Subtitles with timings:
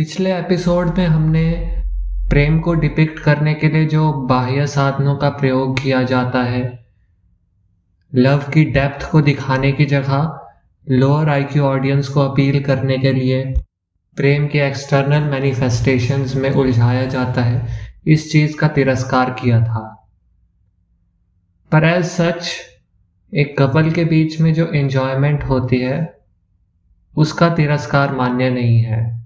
[0.00, 1.76] पिछले एपिसोड में हमने
[2.30, 6.86] प्रेम को डिपिक्ट करने के लिए जो बाह्य साधनों का प्रयोग किया जाता है,
[8.14, 10.46] लव की डेप्थ को दिखाने की जगह,
[10.88, 13.54] लोअर आईक्यू ऑडियंस को अपील करने के लिए
[14.16, 17.68] प्रेम के एक्सटर्नल मैनिफेस्टेशंस में उलझाया जाता है,
[18.06, 20.08] इस चीज़ का तिरस्कार किया था।
[21.72, 22.56] पर एज सच
[23.34, 26.18] एक कपल के बीच में जो एंजॉयमेंट होती है,
[27.16, 29.19] उसका तिरस्कार मान्य नहीं है।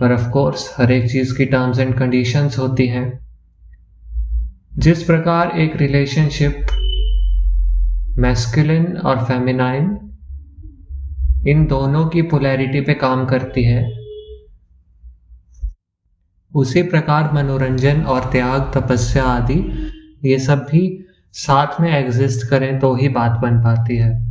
[0.00, 3.26] पर ऑफ़ कोर्स हर एक चीज़ की टर्म्स एंड कंडीशंस होती हैं।
[4.78, 6.66] जिस प्रकार एक रिलेशनशिप
[8.18, 9.98] मैस्कुलिन और फेमिनाइन
[11.46, 13.82] इन दोनों की पोलैरिटी पे काम करती है,
[16.52, 19.60] उसी प्रकार मनोरंजन और त्याग, तपस्या आदि,
[20.24, 24.27] ये सब भी साथ में एग्जिस्ट करें तो ही बात बन पाती है।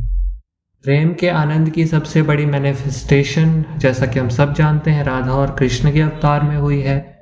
[0.82, 5.56] प्रेम के आनंद की सबसे बड़ी मैनिफेस्टेशन जैसा कि हम सब जानते हैं, राधा और
[5.58, 7.18] कृष्ण के अवतार में हुई है।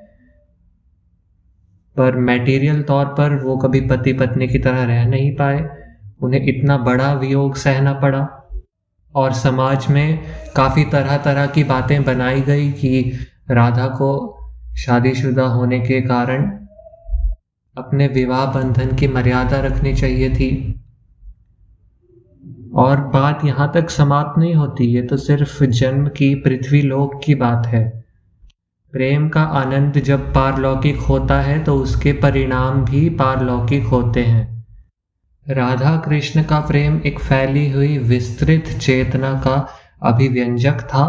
[1.97, 5.69] पर मैटेरियल तौर पर वो कभी पति पत्नी की तरह रह नहीं पाए।
[6.21, 8.49] उन्हें इतना बड़ा वियोग सहना पड़ा।
[9.15, 10.19] और समाज में
[10.55, 13.19] काफ़ी तरह तरह की बातें बनाई गई कि
[13.51, 14.37] राधा को
[14.77, 16.51] शादीशुदा होने के कारण
[17.77, 20.83] अपने विवाह बंधन की मर्यादा रखनी चाहिए थी।
[22.77, 27.35] और बात यहाँ तक समाप्त नहीं होती, ये तो सिर्फ़ जन्म की, पृथ्वी लोक की
[27.35, 28.05] बात है।
[28.93, 34.65] प्रेम का आनंद जब पारलौकिक होता है तो उसके परिणाम भी पारलौकिक होते हैं।
[35.45, 39.67] राधा कृष्ण का प्रेम एक फैली हुई, विस्तृत चेतना का
[40.03, 41.05] अभिव्यंजक था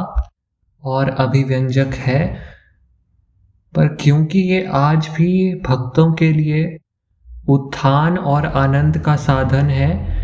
[0.83, 2.27] और अभिव्यंजक है।
[3.75, 6.77] पर क्योंकि ये आज भी भक्तों के लिए
[7.49, 10.18] उत्थान और आनंद का साधन है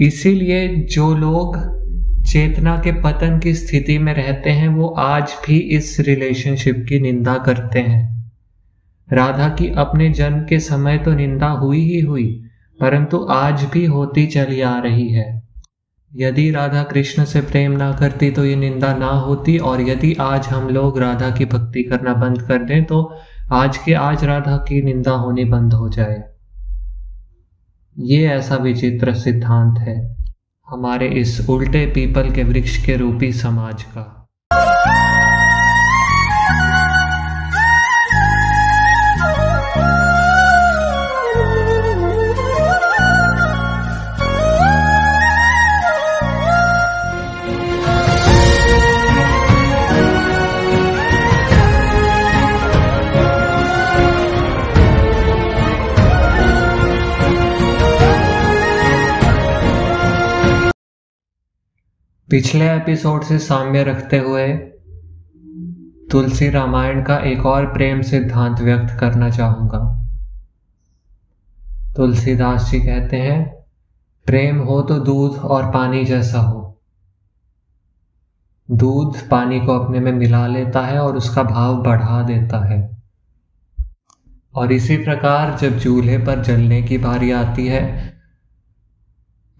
[0.00, 1.56] इसीलिए जो लोग
[2.24, 7.36] चेतना के पतन की स्थिति में रहते हैं, वो आज भी इस रिलेशनशिप की निंदा
[7.38, 8.08] करते हैं।
[9.08, 12.26] राधा की अपने जन्म के समय तो निंदा हुई ही हुई,
[12.80, 15.42] परंतु आज भी होती चली आ रही है।
[16.12, 20.46] यदि राधा कृष्ण से प्रेम ना करती तो ये निंदा ना होती, और यदि आज
[20.46, 23.02] हम लोग राधा की भक्ति करना बंद कर दें तो
[23.52, 26.29] आज के आज राधा की निंदा होनी बंद हो जाए।
[28.02, 29.94] ये ऐसा विचित्र सिद्धांत है,
[30.68, 34.04] हमारे इस उल्टे पीपल के वृक्ष के रूपी समाज का।
[62.30, 64.48] पिछले एपिसोड से साम्य रखते हुए
[66.10, 70.08] तुलसी रामायण का एक और प्रेम सिद्धांत व्यक्त करना चाहूँगा।
[71.96, 73.54] तुलसीदास जी कहते हैं,
[74.26, 76.80] प्रेम हो तो दूध और पानी जैसा हो।
[78.70, 83.02] दूध पानी को अपने में मिला लेता है और उसका भाव बढ़ा देता है।
[84.54, 88.09] और इसी प्रकार जब चूल्हे पर जलने की बारी आती है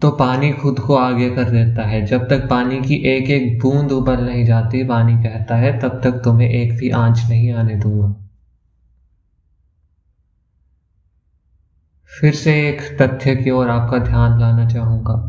[0.01, 3.91] तो पानी खुद को आगे कर देता है। जब तक पानी की एक एक बूंद
[3.91, 8.15] उबल नहीं जाती पानी कहता है, तब तक तुम्हें एक भी आँच नहीं आने दूँगा।
[12.11, 15.27] फिर से एक तथ्य की ओर आपका ध्यान लाना चाहूँगा।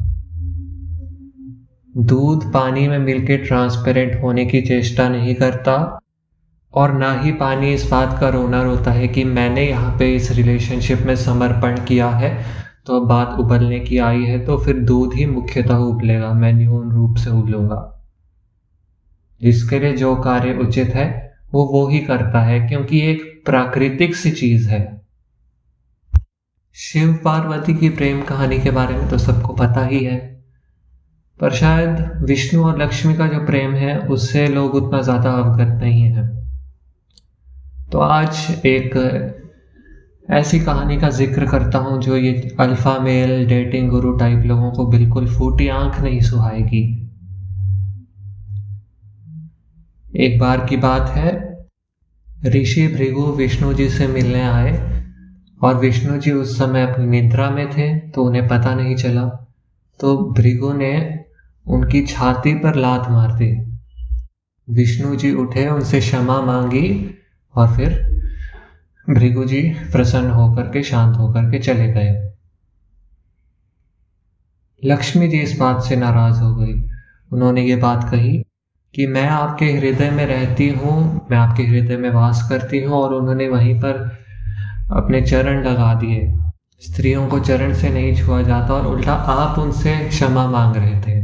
[1.96, 6.00] दूध पानी में मिलकर ट्रांसपेरेंट होने की चेष्टा नहीं करता
[6.74, 10.30] और ना ही पानी इस बात का रोना रोता है कि मैंने यहाँ पे इस
[10.30, 15.14] रिलेशनशिप में समर्पण किया है। तो अब बात उबलने की आई है तो फिर दूध
[15.14, 17.88] ही मुख्यतः उबलेगा, मैं न्यून रूप से उबलूँगा।
[19.40, 24.30] जिसके लिए जो कार्य उचित है, वो वो ही करता है, क्योंकि एक प्राकृतिक सी
[24.30, 24.80] चीज़ है।
[26.76, 30.18] शिव पार्वती की प्रेम कहानी के बारे में तो सबको पता ही है,
[31.40, 36.02] पर शायद विष्णु और लक्ष्मी का जो प्रेम है, उससे लोग उतना ज़्यादा अवगत नहीं
[36.02, 36.26] है।
[37.92, 39.40] तो आज एक
[40.32, 44.86] ऐसी कहानी का ज़िक्र करता हूँ जो ये alpha male dating guru type लोगों को
[44.86, 46.80] बिल्कुल फूटी आँख नहीं सुहाएगी।
[50.16, 51.32] एक बार की बात है,
[52.46, 54.72] ऋषि भृगु विष्णु जी से मिलने आए
[55.60, 59.26] और विष्णु जी उस समय अपनी निद्रा में थे तो उन्हें पता नहीं चला।
[60.00, 60.94] तो भृगु ने
[61.66, 63.52] उनकी छाती पर लात मार दी।
[64.68, 66.88] विष्णु जी उठे, उनसे क्षमा मांगी
[67.54, 68.00] और फिर
[69.10, 69.62] भृगु जी
[69.92, 72.32] प्रसन्न होकर के, शांत होकर के चले गए।
[74.84, 76.82] लक्ष्मी जी इस बात से नाराज़ हो गई।
[77.32, 78.38] उन्होंने ये बात कही
[78.94, 83.14] कि मैं आपके हृदय में रहती हूँ, मैं आपके हृदय में वास करती हूँ और
[83.14, 84.18] उन्होंने वहीं पर
[84.92, 86.38] अपने चरण लगा दिए।
[86.80, 91.20] स्त्रियों को चरण से नहीं छुआ जाता और उल्टा आप उनसे क्षमा मांग रहे थे।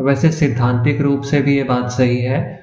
[0.00, 2.55] वैसे सिद्धांतिक रूप से भी ये बात सही है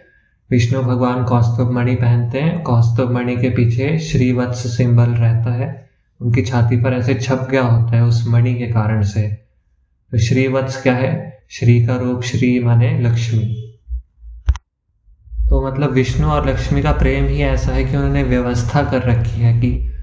[0.53, 5.89] विष्णु भगवान कौस्तुभ मणि पहनते हैं। कौस्तुभ मणि के पीछे श्रीवत्स सिंबल रहता है।
[6.21, 9.21] उनकी छाती पर ऐसे छप गया होता है उस मणि के कारण से।
[10.11, 11.43] तो श्रीवत्स क्या है?
[11.49, 13.73] श्री का रूप श्री माने लक्ष्मी।
[15.49, 19.41] तो मतलब विष्णु और लक्ष्मी का प्रेम ही ऐसा है कि उन्होंने व्यवस्था कर रखी
[19.41, 19.93] है कि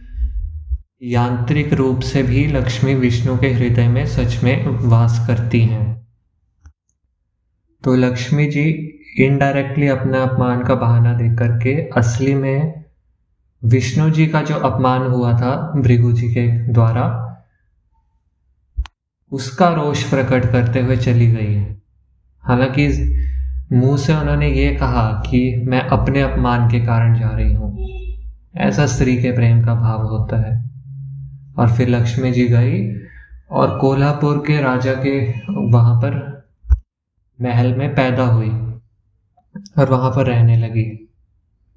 [1.02, 6.06] यांत्रिक रूप से भी लक्ष्मी विष्णु के हृदय में सच में वास करती हैं।
[7.84, 12.84] तो लक्ष्मी जी इनडायरेक्टली अपना अपमान का बहाना दे करके असली में
[13.64, 17.26] विष्णु जी का जो अपमान हुआ था भृगु जी के द्वारा,
[19.32, 21.82] उसका रोष प्रकट करते हुए चली गई है।
[22.40, 23.16] हालाँकि
[23.72, 27.78] मुँह से उन्होंने ये कहा कि मैं अपने अपमान के कारण जा रही हूँ।
[28.56, 30.70] ऐसा स्त्री के प्रेम का भाव होता है।
[31.58, 33.00] और फिर लक्ष्मी जी गई
[33.50, 35.30] और कोल्हापुर के राजा के
[35.70, 36.42] वहाँ पर
[37.42, 38.66] महल में पैदा हुई।
[39.78, 41.12] और वहाँ पर रहने लगी।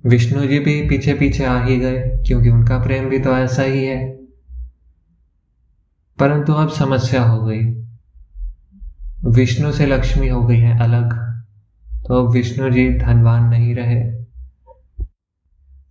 [0.06, 3.86] विष्णु जी भी पीछे पीछे आ ही गए, क्योंकि उनका प्रेम भी तो ऐसा ही
[3.86, 4.10] है।
[6.20, 7.84] परंतु अब समस्या हो गई।
[9.26, 11.34] विष्णु से लक्ष्मी हो गई है अलग
[12.08, 14.24] तो अब विष्णु जी धनवान नहीं रहे।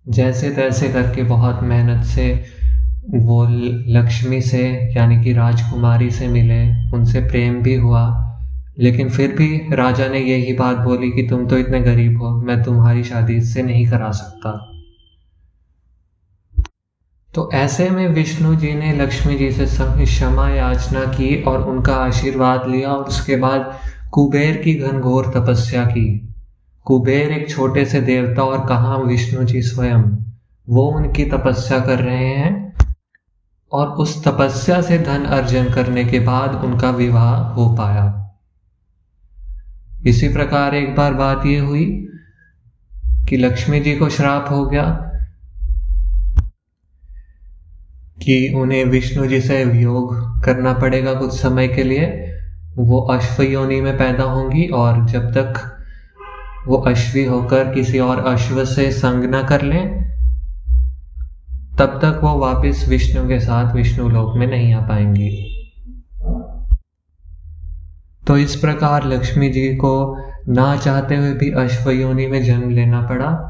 [0.09, 2.45] जैसे तैसे करके बहुत मेहनत से
[3.11, 3.47] वो
[3.87, 8.32] लक्ष्मी से, यानी कि राजकुमारी से मिले, उनसे प्रेम भी हुआ।
[8.79, 12.63] लेकिन फिर भी राजा ने यही बात बोली कि तुम तो इतने गरीब हो, मैं
[12.63, 14.69] तुम्हारी शादी इससे नहीं करा सकता।
[17.35, 19.67] तो ऐसे में विष्णु जी ने लक्ष्मी जी से
[20.05, 23.79] क्षमा याचना की और उनका आशीर्वाद लिया और उसके बाद
[24.13, 26.35] कुबेर की घनघोर तपस्या की।
[26.87, 30.03] कुबेर एक छोटे से देवता और कहा, विष्णु जी स्वयं,
[30.69, 32.75] वो उनकी तपस्या कर रहे हैं
[33.73, 38.22] और उस तपस्या से धन अर्जन करने के बाद उनका विवाह हो पाया।
[40.07, 42.09] इसी प्रकार एक बार बात यह हुई
[43.29, 44.85] कि लक्ष्मी जी को श्राप हो गया
[48.23, 50.15] कि उन्हें विष्णु जी से वियोग
[50.45, 52.29] करना पड़ेगा कुछ समय के लिए।
[52.77, 55.79] वो अश्व योनि में पैदा होंगी और जब तक
[56.67, 60.03] वो अश्वी होकर किसी और अश्व से संग न कर लें,
[61.79, 65.52] तब तक वो वापस विष्णु के साथ विष्णु लोक में नहीं आ पाएँगी।
[68.27, 73.49] तो इस प्रकार लक्ष्मी जी को ना चाहते हुए भी अश्वयोनि में जन्म लेना पड़ा।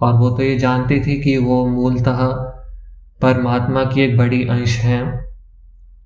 [0.00, 2.26] और वो तो ये जानती थी कि वो मूलतः
[3.22, 5.28] परमात्मा की एक बड़ी अंश है।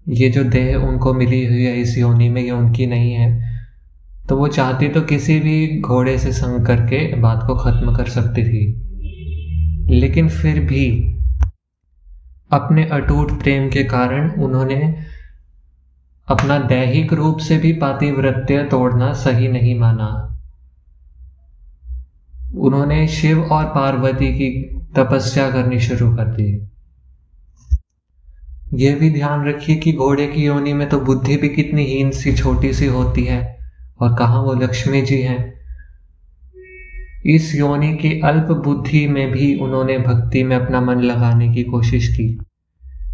[0.08, 3.52] ये जो देह उनको मिली हुई है इस योनि में, ये उनकी नहीं है।
[4.28, 8.44] तो वो चाहती तो किसी भी घोड़े से संग करके बात को खत्म कर सकती
[8.44, 8.88] थी।
[9.90, 11.14] लेकिन फिर भी
[12.50, 14.94] अपने अटूट प्रेम के कारण उन्होंने
[16.28, 20.28] अपना दैहिक रूप से भी पातिवृत्य तोड़ना सही नहीं माना।
[22.56, 24.62] उन्होंने शिव और पार्वती की
[24.96, 26.68] तपस्या करनी शुरू कर दी।
[28.74, 32.32] यह भी ध्यान रखिए कि घोड़े की योनि में तो बुद्धि भी कितनी हीन सी,
[32.32, 33.58] छोटी सी होती है।
[34.00, 35.54] और कहा वो लक्ष्मी जी हैं?
[37.26, 42.08] इस योनि की अल्प बुद्धि में भी उन्होंने भक्ति में अपना मन लगाने की कोशिश
[42.08, 42.40] की।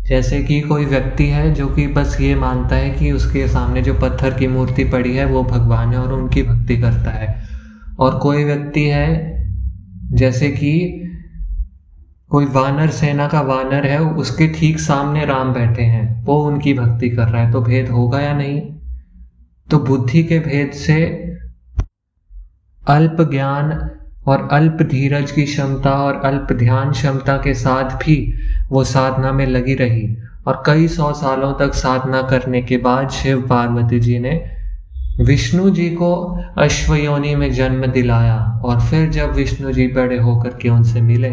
[0.08, 3.94] जैसे कि कोई व्यक्ति है जो कि बस ये मानता है कि उसके सामने जो
[3.94, 7.42] पत्थर की मूर्ति पड़ी है, वो भगवान है और उनकी भक्ति करता है।
[7.98, 9.38] और कोई व्यक्ति है,
[10.12, 11.02] जैसे कि
[12.28, 17.10] कोई वानर, सेना का वानर है, उसके ठीक सामने राम बैठे हैं, वो उनकी भक्ति
[17.10, 18.60] कर रहा है। तो भेद होगा या नहीं?
[19.70, 21.04] तो बुद्धि के भेद से
[22.88, 23.90] अल्प ज्ञान
[24.28, 28.16] और अल्प धीरज की क्षमता और अल्प ध्यान क्षमता के साथ भी
[28.70, 30.16] वो साधना में लगी रही
[30.46, 34.50] और कई सौ सालों तक साधना करने के बाद शिव पार्वती जी ने
[35.20, 36.14] विष्णु जी को
[36.58, 41.30] अश्वयोनी में जन्म दिलाया और फिर जब विष्णु जी बड़े होकर के उनसे मिले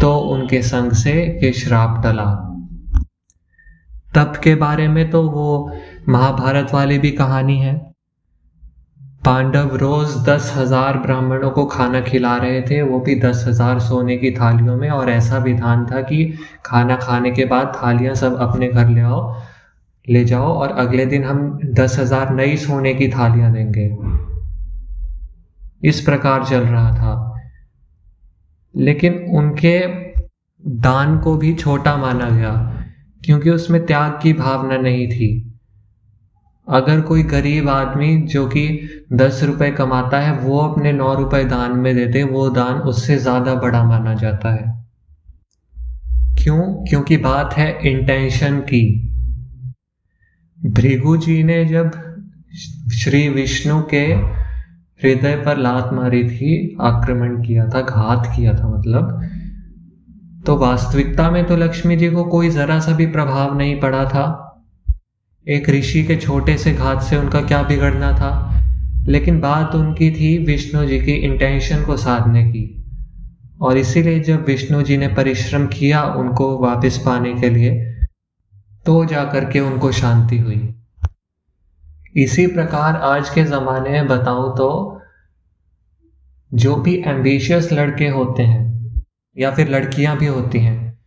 [0.00, 1.12] तो उनके संग से
[1.42, 2.30] ये श्राप टला।
[4.14, 5.72] तप के बारे में तो वो
[6.08, 7.91] महाभारत वाली भी कहानी है।
[9.24, 14.16] पांडव रोज दस हज़ार ब्राह्मणों को खाना खिला रहे थे, वो भी दस हज़ार सोने
[14.16, 18.68] की थालियों में, और ऐसा विधान था कि खाना खाने के बाद थालियाँ सब अपने
[18.68, 19.20] घर ले आओ,
[20.08, 23.86] ले जाओ, और अगले दिन हम दस हज़ार नई सोने की थालियाँ देंगे।
[25.88, 27.14] इस प्रकार चल रहा था।
[28.76, 29.78] लेकिन उनके
[30.66, 32.52] दान को भी छोटा माना गया,
[33.22, 35.48] क्योंकि उसमें त्याग की भावना नहीं थी।
[36.68, 38.66] अगर कोई गरीब आदमी जो कि
[39.12, 43.54] दस रुपए कमाता है, वो अपने नौ रुपए दान में देते वो दान उससे ज़्यादा
[43.54, 44.70] बड़ा माना जाता है।
[46.38, 46.62] क्यों?
[46.84, 48.84] क्योंकि बात है इंटेंशन की।
[50.58, 51.90] भृगु जी ने जब
[52.92, 54.04] श्री विष्णु के
[55.00, 59.20] हृदय पर लात मारी थी, आक्रमण किया था, घात किया था मतलब
[60.46, 64.24] तो वास्तविकता में तो लक्ष्मी जी को कोई जरा सा भी प्रभाव नहीं पड़ा था।
[65.46, 68.51] एक ऋषि के छोटे से घात से उनका क्या बिगड़ना था?
[69.08, 72.64] लेकिन बात उनकी थी विष्णु जी की इंटेंशन को साधने की।
[73.62, 77.92] और इसीलिए जब विष्णु जी ने परिश्रम किया उनको वापस पाने के लिए
[78.86, 80.74] तो जाकर के उनको शांति हुई।
[82.16, 84.70] इसी प्रकार आज के ज़माने में बताऊँ तो
[86.50, 89.02] जो भी एम्बिशियस लड़के होते हैं,
[89.36, 90.98] या फिर लड़कियाँ भी होती हैं,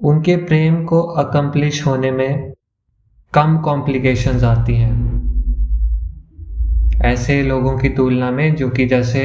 [0.00, 2.52] उनके प्रेम को अकम्प्लिश होने में
[3.32, 5.03] कम कॉम्प्लिकेशंस आती हैं।
[7.04, 9.22] ऐसे लोगों की तुलना में, जो कि जैसे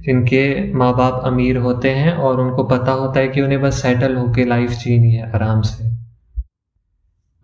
[0.00, 4.14] जिनके माँ बाप अमीर होते हैं और उनको पता होता है कि उन्हें बस सेटल
[4.16, 5.84] होके लाइफ जीनी है आराम से।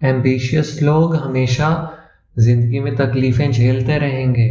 [0.03, 1.71] एम्बिशियस लोग हमेशा
[2.37, 4.49] ज़िंदगी में तकलीफें झेलते रहेंगे,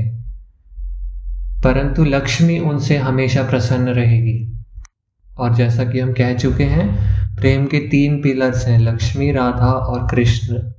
[1.63, 4.37] परंतु लक्ष्मी उनसे हमेशा प्रसन्न रहेगी।
[5.27, 6.87] और जैसा कि हम कह चुके हैं,
[7.35, 10.70] प्रेम के तीन पिलर्स हैं, लक्ष्मी, राधा और कृष्ण।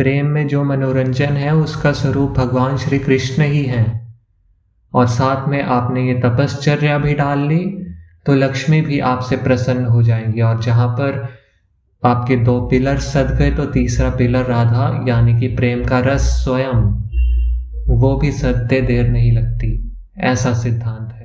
[0.00, 4.14] प्रेम में जो मनोरंजन है, उसका स्वरूप भगवान श्री कृष्ण ही हैं।
[4.94, 7.86] और साथ में आपने ये तपश्चर्या भी डाल ली
[8.26, 11.28] तो लक्ष्मी भी आपसे प्रसन्न हो जाएँगी। और जहाँ पर
[12.04, 16.80] आपके दो पिलर सद गए तो तीसरा पिलर राधा, यानी कि प्रेम का रस स्वयं,
[17.98, 21.19] वो भी सदते देर नहीं लगती। ऐसा सिद्धांत है।